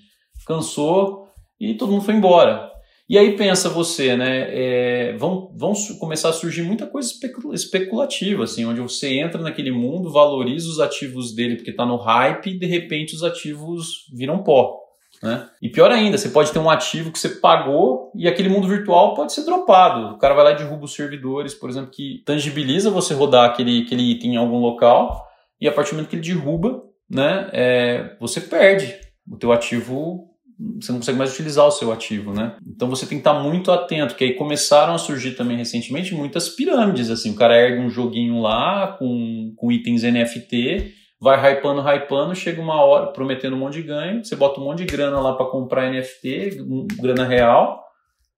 cansou 0.47 1.27
e 1.59 1.75
todo 1.75 1.91
mundo 1.91 2.05
foi 2.05 2.15
embora. 2.15 2.71
E 3.09 3.19
aí 3.19 3.37
pensa 3.37 3.69
você, 3.69 4.17
né? 4.17 4.47
É, 4.49 5.17
vão, 5.17 5.53
vão 5.57 5.73
começar 5.99 6.29
a 6.29 6.33
surgir 6.33 6.63
muita 6.63 6.87
coisa 6.87 7.11
especulativa, 7.53 8.45
assim, 8.45 8.65
onde 8.65 8.81
você 8.81 9.19
entra 9.19 9.43
naquele 9.43 9.73
mundo, 9.73 10.13
valoriza 10.13 10.69
os 10.69 10.79
ativos 10.79 11.35
dele 11.35 11.57
porque 11.57 11.73
está 11.73 11.85
no 11.85 11.97
hype 11.97 12.51
e 12.51 12.59
de 12.61 12.67
repente 12.67 13.13
os 13.13 13.25
ativos 13.25 14.07
viram 14.15 14.45
pó. 14.45 14.84
Né? 15.23 15.49
E 15.63 15.69
pior 15.69 15.91
ainda, 15.91 16.19
você 16.19 16.29
pode 16.29 16.53
ter 16.53 16.59
um 16.59 16.69
ativo 16.69 17.11
que 17.11 17.19
você 17.19 17.29
pagou 17.29 18.13
e 18.15 18.29
aquele 18.29 18.49
mundo 18.49 18.69
virtual 18.69 19.15
pode 19.15 19.33
ser 19.33 19.45
dropado. 19.45 20.15
O 20.15 20.19
cara 20.19 20.35
vai 20.35 20.45
lá 20.45 20.53
e 20.53 20.57
derruba 20.57 20.85
os 20.85 20.95
servidores, 20.95 21.55
por 21.55 21.71
exemplo, 21.71 21.91
que 21.91 22.23
tangibiliza 22.27 22.91
você 22.91 23.15
rodar 23.15 23.49
aquele, 23.49 23.83
aquele 23.83 24.03
item 24.11 24.35
em 24.35 24.37
algum 24.37 24.59
local 24.59 25.27
e 25.61 25.69
a 25.69 25.73
partir 25.73 25.91
do 25.91 25.97
momento 25.97 26.11
que 26.11 26.17
ele 26.17 26.23
derruba, 26.23 26.83
né, 27.09 27.49
é, 27.53 28.17
você 28.21 28.41
perde 28.41 28.95
o 29.31 29.37
teu 29.37 29.53
ativo 29.53 30.35
você 30.81 30.93
não 30.93 31.01
consegue 31.01 31.19
mais 31.19 31.33
utilizar 31.33 31.67
o 31.67 31.71
seu 31.71 31.93
ativo, 31.93 32.33
né? 32.33 32.57
Então 32.65 32.89
você 32.89 33.07
tem 33.07 33.19
que 33.19 33.29
estar 33.29 33.35
muito 33.35 33.73
atento, 33.73 34.15
que 34.15 34.23
aí 34.23 34.35
começaram 34.35 34.95
a 34.95 34.99
surgir 34.99 35.33
também 35.33 35.57
recentemente 35.57 36.15
muitas 36.15 36.49
pirâmides, 36.49 37.11
assim, 37.11 37.33
o 37.33 37.35
cara 37.35 37.59
ergue 37.59 37.83
um 37.83 37.91
joguinho 37.91 38.41
lá 38.41 38.97
com, 38.99 39.53
com 39.57 39.73
itens 39.73 40.03
NFT 40.03 40.95
vai 41.25 41.55
hypando, 41.55 41.81
hypando, 41.81 42.35
chega 42.35 42.61
uma 42.61 42.83
hora 42.85 43.07
prometendo 43.07 43.57
um 43.57 43.59
monte 43.59 43.81
de 43.81 43.83
ganho, 43.83 44.23
você 44.23 44.37
bota 44.37 44.61
um 44.61 44.65
monte 44.65 44.85
de 44.85 44.85
grana 44.85 45.19
lá 45.19 45.33
para 45.33 45.47
comprar 45.47 45.91
NFT, 45.91 46.59
grana 47.01 47.25
real, 47.25 47.83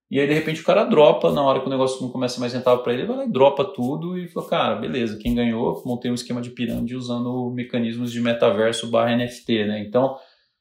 E 0.08 0.20
aí, 0.20 0.28
de 0.28 0.34
repente, 0.34 0.60
o 0.60 0.64
cara 0.64 0.84
dropa 0.84 1.32
na 1.32 1.42
hora 1.42 1.58
que 1.58 1.66
o 1.66 1.70
negócio 1.70 2.00
não 2.00 2.12
começa 2.12 2.38
mais 2.38 2.52
rentável 2.52 2.84
para 2.84 2.92
ele, 2.92 3.06
vai 3.06 3.16
lá 3.16 3.24
e 3.24 3.32
dropa 3.32 3.64
tudo 3.64 4.16
e 4.16 4.28
fala, 4.28 4.46
cara, 4.48 4.74
beleza, 4.76 5.18
quem 5.20 5.34
ganhou, 5.34 5.82
montei 5.84 6.08
um 6.12 6.14
esquema 6.14 6.40
de 6.40 6.50
pirâmide 6.50 6.94
usando 6.94 7.50
mecanismos 7.50 8.12
de 8.12 8.20
metaverso 8.20 8.88
barra 8.88 9.16
NFT, 9.16 9.64
né? 9.66 9.80
Então, 9.80 10.16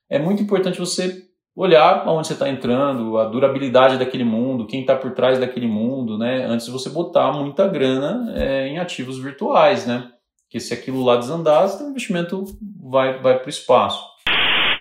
é 0.10 0.18
muito 0.18 0.42
importante 0.42 0.80
você 0.80 1.24
olhar 1.56 2.08
aonde 2.08 2.28
você 2.28 2.34
está 2.34 2.50
entrando, 2.50 3.20
a 3.20 3.26
durabilidade 3.26 4.00
daquele 4.00 4.24
mundo, 4.24 4.66
quem 4.66 4.82
está 4.82 4.96
por 4.96 5.12
trás 5.14 5.40
daquele 5.40 5.68
mundo, 5.68 6.18
né? 6.18 6.44
Antes 6.46 6.66
de 6.66 6.72
você 6.72 6.90
botar 6.90 7.32
muita 7.32 7.68
grana 7.68 8.34
é, 8.36 8.68
em 8.68 8.80
ativos 8.80 9.20
virtuais, 9.20 9.86
né? 9.86 10.12
Porque 10.56 10.68
se 10.68 10.74
aquilo 10.74 11.04
lá 11.04 11.18
desandar, 11.18 11.68
o 11.84 11.90
investimento 11.90 12.46
vai, 12.82 13.20
vai 13.20 13.38
para 13.38 13.48
o 13.48 13.50
espaço. 13.50 14.02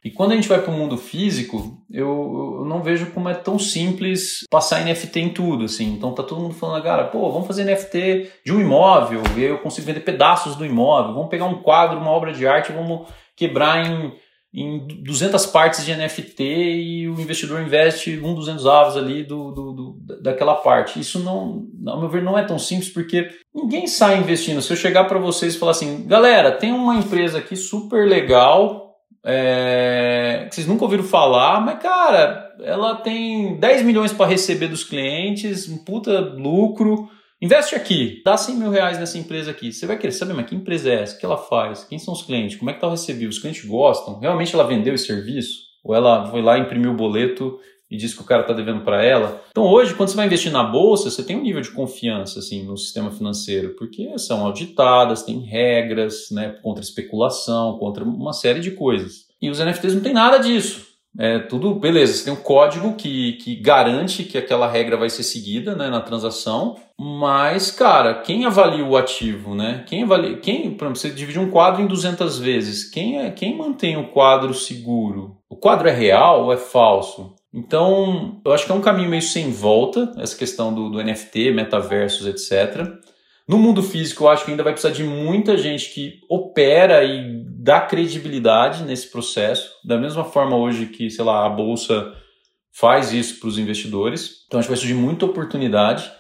E 0.04 0.11
quando 0.12 0.31
a 0.31 0.37
gente 0.37 0.47
vai 0.47 0.62
para 0.62 0.71
o 0.71 0.76
mundo 0.76 0.97
físico, 0.97 1.83
eu, 1.90 2.61
eu, 2.61 2.64
não 2.64 2.81
vejo 2.81 3.11
como 3.11 3.28
é 3.28 3.35
tão 3.35 3.59
simples 3.59 4.45
passar 4.49 4.85
NFT 4.85 5.19
em 5.19 5.28
tudo, 5.31 5.64
assim. 5.64 5.93
Então 5.93 6.14
tá 6.14 6.23
todo 6.23 6.40
mundo 6.40 6.54
falando, 6.54 6.81
cara, 6.81 7.07
pô, 7.07 7.28
vamos 7.33 7.49
fazer 7.49 7.64
NFT 7.64 8.31
de 8.47 8.52
um 8.52 8.61
imóvel, 8.61 9.21
e 9.37 9.40
aí 9.40 9.50
eu 9.50 9.59
consigo 9.59 9.88
vender 9.88 10.00
pedaços 10.00 10.54
do 10.54 10.64
imóvel, 10.64 11.12
vamos 11.12 11.28
pegar 11.28 11.47
um 11.47 11.61
quadro, 11.61 11.99
uma 11.99 12.12
obra 12.12 12.33
de 12.33 12.47
arte, 12.47 12.71
vamos 12.71 13.09
quebrar 13.35 13.85
em, 13.85 14.12
em 14.54 14.87
200 15.02 15.46
partes 15.46 15.84
de 15.84 15.92
NFT 15.92 16.44
e 16.44 17.08
o 17.08 17.20
investidor 17.20 17.61
investe 17.61 18.20
um 18.23 18.34
200 18.37 18.64
avos 18.68 18.96
ali 18.96 19.25
do, 19.25 19.50
do, 19.50 19.73
do, 19.73 19.99
daquela 20.23 20.54
parte. 20.54 21.00
Isso 21.00 21.18
não, 21.18 21.66
ao 21.84 21.99
meu 21.99 22.08
ver, 22.08 22.23
não 22.23 22.38
é 22.38 22.44
tão 22.44 22.56
simples 22.56 22.88
porque 22.88 23.28
ninguém 23.52 23.88
sai 23.88 24.18
investindo. 24.18 24.62
Se 24.62 24.73
eu 24.73 24.76
chegar 24.76 25.04
para 25.04 25.18
vocês 25.18 25.54
e 25.56 25.58
falar 25.58 25.73
assim, 25.73 26.06
galera, 26.06 26.52
tem 26.52 26.73
uma 26.73 26.94
empresa 26.94 27.38
aqui 27.38 27.56
super 27.56 28.06
legal, 28.06 28.94
é, 29.26 30.46
que 30.49 30.54
vocês 30.54 30.68
nunca 30.68 30.84
ouviram 30.84 31.02
falar, 31.02 31.61
mas 31.61 31.82
cara, 31.82 32.54
ela 32.62 32.94
tem 32.94 33.58
10 33.58 33.82
milhões 33.82 34.12
para 34.12 34.30
receber 34.30 34.68
dos 34.68 34.84
clientes, 34.84 35.68
um 35.68 35.82
puta 35.84 36.20
lucro. 36.20 37.08
Investe 37.43 37.75
aqui, 37.75 38.23
dá 38.25 38.37
100 38.37 38.57
mil 38.57 38.71
reais 38.71 38.99
nessa 38.99 39.19
empresa 39.19 39.50
aqui. 39.50 39.73
Você 39.73 39.87
vai 39.87 39.99
querer 39.99 40.12
saber, 40.12 40.33
mas 40.33 40.47
que 40.47 40.55
empresa 40.55 40.91
é 40.91 41.03
essa? 41.03 41.17
O 41.17 41.19
que 41.19 41.26
ela 41.26 41.37
faz? 41.37 41.85
Quem 41.85 41.99
são 41.99 42.14
os 42.14 42.23
clientes? 42.23 42.57
Como 42.57 42.71
é 42.71 42.73
que 42.73 42.79
está 42.79 42.87
o 42.87 42.91
recebido? 42.91 43.31
Os 43.31 43.38
clientes 43.38 43.64
gostam? 43.64 44.19
Realmente 44.19 44.55
ela 44.55 44.67
vendeu 44.67 44.95
esse 44.95 45.07
serviço? 45.07 45.64
Ou 45.83 45.95
ela 45.95 46.26
foi 46.31 46.41
lá, 46.41 46.59
imprimiu 46.59 46.93
o 46.93 46.97
boleto 46.97 47.59
e 47.91 47.97
disse 47.97 48.17
que 48.17 48.23
o 48.23 48.25
cara 48.25 48.43
está 48.43 48.55
devendo 48.55 48.83
para 48.83 49.05
ela. 49.05 49.43
Então 49.50 49.64
hoje, 49.64 49.95
quando 49.95 50.09
você 50.09 50.17
vai 50.17 50.26
investir 50.26 50.50
na 50.50 50.64
bolsa, 50.64 51.11
você 51.11 51.23
tem 51.23 51.37
um 51.37 51.43
nível 51.43 51.61
de 51.61 51.71
confiança 51.71 52.38
assim 52.38 52.64
no 52.64 52.76
sistema 52.76 53.11
financeiro, 53.11 53.75
porque 53.76 54.19
são 54.19 54.45
auditadas, 54.45 55.23
tem 55.23 55.41
regras, 55.41 56.31
né, 56.31 56.57
contra 56.62 56.83
especulação, 56.83 57.79
contra 57.79 58.03
uma 58.03 58.33
série 58.33 58.61
de 58.61 58.71
coisas. 58.71 59.26
E 59.41 59.50
os 59.50 59.59
NFTs 59.59 59.95
não 59.95 60.03
tem 60.03 60.14
nada 60.14 60.38
disso. 60.38 60.94
É 61.18 61.38
tudo 61.38 61.75
beleza. 61.75 62.12
Você 62.12 62.25
tem 62.25 62.33
um 62.33 62.37
código 62.37 62.94
que, 62.94 63.35
que 63.35 63.56
garante 63.56 64.25
que 64.25 64.37
aquela 64.37 64.68
regra 64.68 64.97
vai 64.97 65.09
ser 65.09 65.23
seguida 65.23 65.75
né, 65.75 65.88
na 65.88 66.00
transação, 66.00 66.76
mas 66.99 67.71
cara, 67.71 68.14
quem 68.14 68.44
avalia 68.44 68.85
o 68.85 68.97
ativo, 68.97 69.54
né? 69.54 69.85
Quem 69.87 70.02
avalia, 70.02 70.37
quem, 70.38 70.71
por 70.73 70.87
exemplo, 70.87 70.97
você 70.97 71.11
divide 71.11 71.38
um 71.38 71.50
quadro 71.50 71.83
em 71.83 71.87
200 71.87 72.38
vezes. 72.38 72.90
Quem 72.90 73.21
é 73.21 73.30
quem 73.30 73.56
mantém 73.56 73.97
o 73.97 74.09
quadro 74.09 74.52
seguro? 74.52 75.37
O 75.49 75.56
quadro 75.56 75.88
é 75.88 75.92
real 75.92 76.44
ou 76.44 76.52
é 76.52 76.56
falso? 76.56 77.35
Então, 77.52 78.40
eu 78.44 78.52
acho 78.52 78.66
que 78.66 78.73
é 78.73 78.75
um 78.75 78.80
caminho 78.80 79.09
meio 79.09 79.23
sem 79.23 79.52
volta, 79.52 80.12
essa 80.18 80.37
questão 80.37 80.75
do, 80.75 80.90
do 80.90 81.00
NFT, 81.00 81.52
metaversos, 81.52 82.26
etc. 82.26 82.90
No 83.47 83.59
mundo 83.59 83.80
físico, 83.80 84.25
eu 84.25 84.28
acho 84.28 84.44
que 84.44 84.50
ainda 84.50 84.64
vai 84.64 84.73
precisar 84.73 84.92
de 84.92 85.04
muita 85.04 85.56
gente 85.56 85.94
que 85.94 86.21
opera 86.28 87.04
e 87.04 87.44
dá 87.64 87.80
credibilidade 87.80 88.83
nesse 88.83 89.11
processo, 89.11 89.71
da 89.83 89.97
mesma 89.97 90.23
forma 90.23 90.54
hoje 90.54 90.85
que, 90.85 91.09
sei 91.09 91.25
lá, 91.25 91.47
a 91.47 91.49
bolsa 91.49 92.12
faz 92.71 93.11
isso 93.11 93.40
para 93.40 93.49
os 93.49 93.56
investidores. 93.56 94.44
Então, 94.47 94.61
acho 94.61 94.68
que 94.68 94.75
vai 94.75 94.78
surgir 94.78 94.92
muita 94.92 95.25
oportunidade. 95.25 96.12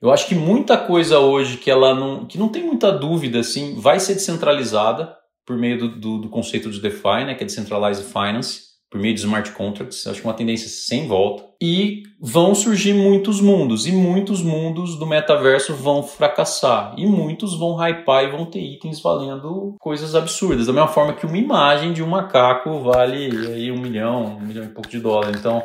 Eu 0.00 0.10
acho 0.10 0.26
que 0.26 0.34
muita 0.34 0.78
coisa 0.78 1.18
hoje 1.18 1.58
que 1.58 1.70
ela 1.70 1.94
não, 1.94 2.24
que 2.24 2.38
não 2.38 2.48
tem 2.48 2.62
muita 2.62 2.90
dúvida, 2.90 3.40
assim, 3.40 3.78
vai 3.78 4.00
ser 4.00 4.14
descentralizada 4.14 5.14
por 5.44 5.58
meio 5.58 5.78
do, 5.78 5.88
do, 6.00 6.18
do 6.22 6.28
conceito 6.30 6.70
de 6.70 6.80
DeFi, 6.80 7.26
né, 7.26 7.34
que 7.34 7.44
é 7.44 7.46
Decentralized 7.46 8.06
Finance 8.06 8.65
por 8.90 9.00
meio 9.00 9.14
de 9.14 9.20
smart 9.20 9.50
contracts, 9.52 10.06
acho 10.06 10.20
que 10.20 10.26
é 10.26 10.30
uma 10.30 10.36
tendência 10.36 10.68
sem 10.68 11.08
volta. 11.08 11.44
E 11.60 12.02
vão 12.20 12.54
surgir 12.54 12.94
muitos 12.94 13.40
mundos, 13.40 13.86
e 13.86 13.92
muitos 13.92 14.42
mundos 14.42 14.98
do 14.98 15.06
metaverso 15.06 15.74
vão 15.74 16.02
fracassar, 16.02 16.94
e 16.96 17.06
muitos 17.06 17.58
vão 17.58 17.76
hypar 17.76 18.24
e 18.24 18.30
vão 18.30 18.46
ter 18.46 18.60
itens 18.60 19.00
valendo 19.00 19.74
coisas 19.80 20.14
absurdas, 20.14 20.66
da 20.66 20.72
mesma 20.72 20.88
forma 20.88 21.14
que 21.14 21.26
uma 21.26 21.38
imagem 21.38 21.92
de 21.92 22.02
um 22.02 22.08
macaco 22.08 22.80
vale 22.80 23.26
aí 23.48 23.72
um 23.72 23.78
milhão, 23.78 24.36
um 24.36 24.40
milhão 24.40 24.64
e 24.64 24.68
pouco 24.68 24.88
de 24.88 25.00
dólar. 25.00 25.32
Então 25.36 25.64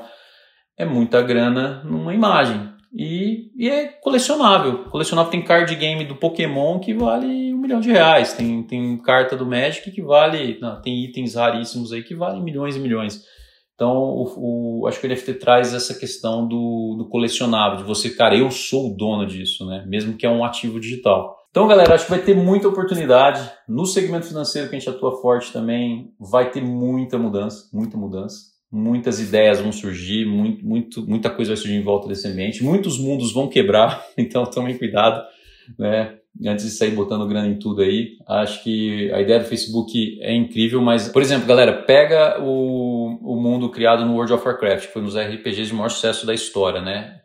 é 0.78 0.86
muita 0.86 1.22
grana 1.22 1.84
numa 1.84 2.14
imagem. 2.14 2.71
E, 2.94 3.52
e, 3.56 3.70
é 3.70 3.88
colecionável. 3.88 4.86
Colecionável 4.90 5.32
tem 5.32 5.42
card 5.42 5.74
game 5.76 6.04
do 6.04 6.16
Pokémon 6.16 6.80
que 6.80 6.94
vale 6.94 7.54
um 7.54 7.58
milhão 7.58 7.80
de 7.80 7.90
reais. 7.90 8.34
Tem, 8.34 8.64
tem 8.64 8.98
carta 8.98 9.36
do 9.36 9.46
Magic 9.46 9.90
que 9.92 10.02
vale. 10.02 10.60
Não, 10.60 10.82
tem 10.82 11.06
itens 11.06 11.36
raríssimos 11.36 11.94
aí 11.94 12.04
que 12.04 12.14
valem 12.14 12.44
milhões 12.44 12.76
e 12.76 12.80
milhões. 12.80 13.24
Então, 13.74 13.96
o, 13.96 14.82
o, 14.82 14.88
acho 14.88 15.00
que 15.00 15.08
o 15.08 15.10
NFT 15.10 15.36
traz 15.36 15.74
essa 15.74 15.96
questão 15.96 16.48
do, 16.48 16.98
do 17.00 17.10
colecionável, 17.10 17.78
de 17.78 17.84
você, 17.84 18.12
cara, 18.12 18.38
eu 18.38 18.52
sou 18.52 18.92
o 18.92 18.96
dono 18.96 19.26
disso, 19.26 19.66
né? 19.66 19.84
Mesmo 19.88 20.16
que 20.16 20.26
é 20.26 20.30
um 20.30 20.44
ativo 20.44 20.80
digital. 20.80 21.36
Então, 21.50 21.68
galera, 21.68 21.96
acho 21.96 22.06
que 22.06 22.12
vai 22.12 22.22
ter 22.22 22.36
muita 22.36 22.68
oportunidade. 22.68 23.50
No 23.68 23.86
segmento 23.86 24.28
financeiro 24.28 24.70
que 24.70 24.76
a 24.76 24.80
gente 24.80 24.90
atua 24.90 25.20
forte 25.20 25.52
também, 25.52 26.14
vai 26.20 26.52
ter 26.52 26.62
muita 26.62 27.18
mudança, 27.18 27.70
muita 27.74 27.98
mudança 27.98 28.51
muitas 28.72 29.20
ideias 29.20 29.60
vão 29.60 29.72
surgir, 29.72 30.26
muito, 30.26 30.66
muito, 30.66 31.08
muita 31.08 31.30
coisa 31.30 31.50
vai 31.50 31.58
surgir 31.58 31.76
em 31.76 31.84
volta 31.84 32.08
desse 32.08 32.28
ambiente, 32.28 32.64
muitos 32.64 32.98
mundos 32.98 33.34
vão 33.34 33.50
quebrar, 33.50 34.04
então 34.18 34.46
tomem 34.46 34.78
cuidado, 34.78 35.22
né? 35.78 36.18
Antes 36.48 36.66
de 36.66 36.72
sair 36.72 36.92
botando 36.92 37.28
grana 37.28 37.48
em 37.48 37.60
tudo 37.60 37.82
aí, 37.82 38.14
acho 38.28 38.64
que 38.64 39.12
a 39.12 39.22
ideia 39.22 39.40
do 39.40 39.46
Facebook 39.46 40.18
é 40.22 40.34
incrível, 40.34 40.82
mas, 40.82 41.08
por 41.10 41.22
exemplo, 41.22 41.46
galera, 41.46 41.84
pega 41.84 42.42
o, 42.42 43.20
o 43.22 43.40
mundo 43.40 43.70
criado 43.70 44.06
no 44.06 44.14
World 44.14 44.34
of 44.34 44.48
Warcraft, 44.48 44.88
que 44.88 44.94
foi 44.94 45.02
nos 45.02 45.16
RPGs 45.16 45.68
de 45.68 45.74
maior 45.76 45.90
sucesso 45.90 46.26
da 46.26 46.34
história, 46.34 46.82
né? 46.82 47.20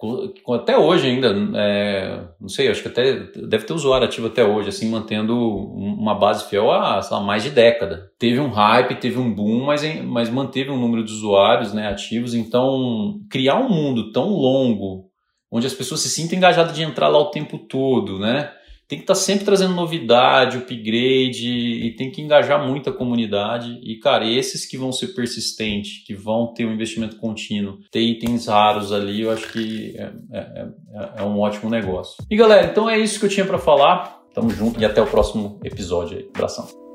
Até 0.52 0.76
hoje 0.76 1.06
ainda, 1.08 1.34
é, 1.54 2.24
não 2.38 2.48
sei, 2.48 2.68
acho 2.68 2.82
que 2.82 2.88
até 2.88 3.14
deve 3.46 3.64
ter 3.64 3.72
usuário 3.72 4.06
ativo 4.06 4.26
até 4.26 4.44
hoje, 4.44 4.68
assim, 4.68 4.90
mantendo 4.90 5.34
uma 5.34 6.14
base 6.14 6.48
fiel 6.50 6.70
há, 6.70 7.00
lá, 7.10 7.20
mais 7.20 7.42
de 7.42 7.50
década. 7.50 8.10
Teve 8.18 8.40
um 8.40 8.50
hype, 8.50 8.96
teve 8.96 9.18
um 9.18 9.32
boom, 9.32 9.64
mas, 9.64 9.82
mas 10.02 10.28
manteve 10.28 10.70
um 10.70 10.78
número 10.78 11.04
de 11.04 11.12
usuários 11.12 11.72
né, 11.72 11.88
ativos, 11.88 12.34
então 12.34 13.20
criar 13.30 13.56
um 13.56 13.68
mundo 13.68 14.10
tão 14.12 14.28
longo, 14.28 15.06
onde 15.50 15.66
as 15.66 15.74
pessoas 15.74 16.00
se 16.00 16.10
sintam 16.10 16.36
engajadas 16.36 16.74
de 16.74 16.82
entrar 16.82 17.08
lá 17.08 17.18
o 17.18 17.30
tempo 17.30 17.56
todo, 17.56 18.18
né? 18.18 18.50
Tem 18.88 18.98
que 18.98 19.04
estar 19.04 19.14
tá 19.14 19.20
sempre 19.20 19.44
trazendo 19.44 19.74
novidade, 19.74 20.58
upgrade 20.58 21.48
e 21.48 21.94
tem 21.96 22.10
que 22.10 22.22
engajar 22.22 22.66
muito 22.66 22.88
a 22.88 22.92
comunidade. 22.92 23.80
E, 23.82 23.96
cara, 23.96 24.28
esses 24.28 24.64
que 24.64 24.78
vão 24.78 24.92
ser 24.92 25.08
persistentes, 25.08 26.04
que 26.06 26.14
vão 26.14 26.52
ter 26.52 26.66
um 26.66 26.72
investimento 26.72 27.16
contínuo, 27.16 27.78
ter 27.90 28.00
itens 28.00 28.46
raros 28.46 28.92
ali, 28.92 29.22
eu 29.22 29.30
acho 29.30 29.52
que 29.52 29.94
é, 29.96 30.12
é, 30.32 30.40
é, 30.40 31.10
é 31.18 31.22
um 31.22 31.40
ótimo 31.40 31.68
negócio. 31.68 32.22
E, 32.30 32.36
galera, 32.36 32.66
então 32.66 32.88
é 32.88 32.98
isso 32.98 33.18
que 33.18 33.26
eu 33.26 33.30
tinha 33.30 33.46
para 33.46 33.58
falar. 33.58 34.22
Tamo 34.32 34.50
junto 34.50 34.80
e 34.80 34.84
até 34.84 35.00
o 35.00 35.06
próximo 35.06 35.58
episódio 35.64 36.18
aí. 36.18 36.28
Abração. 36.34 36.85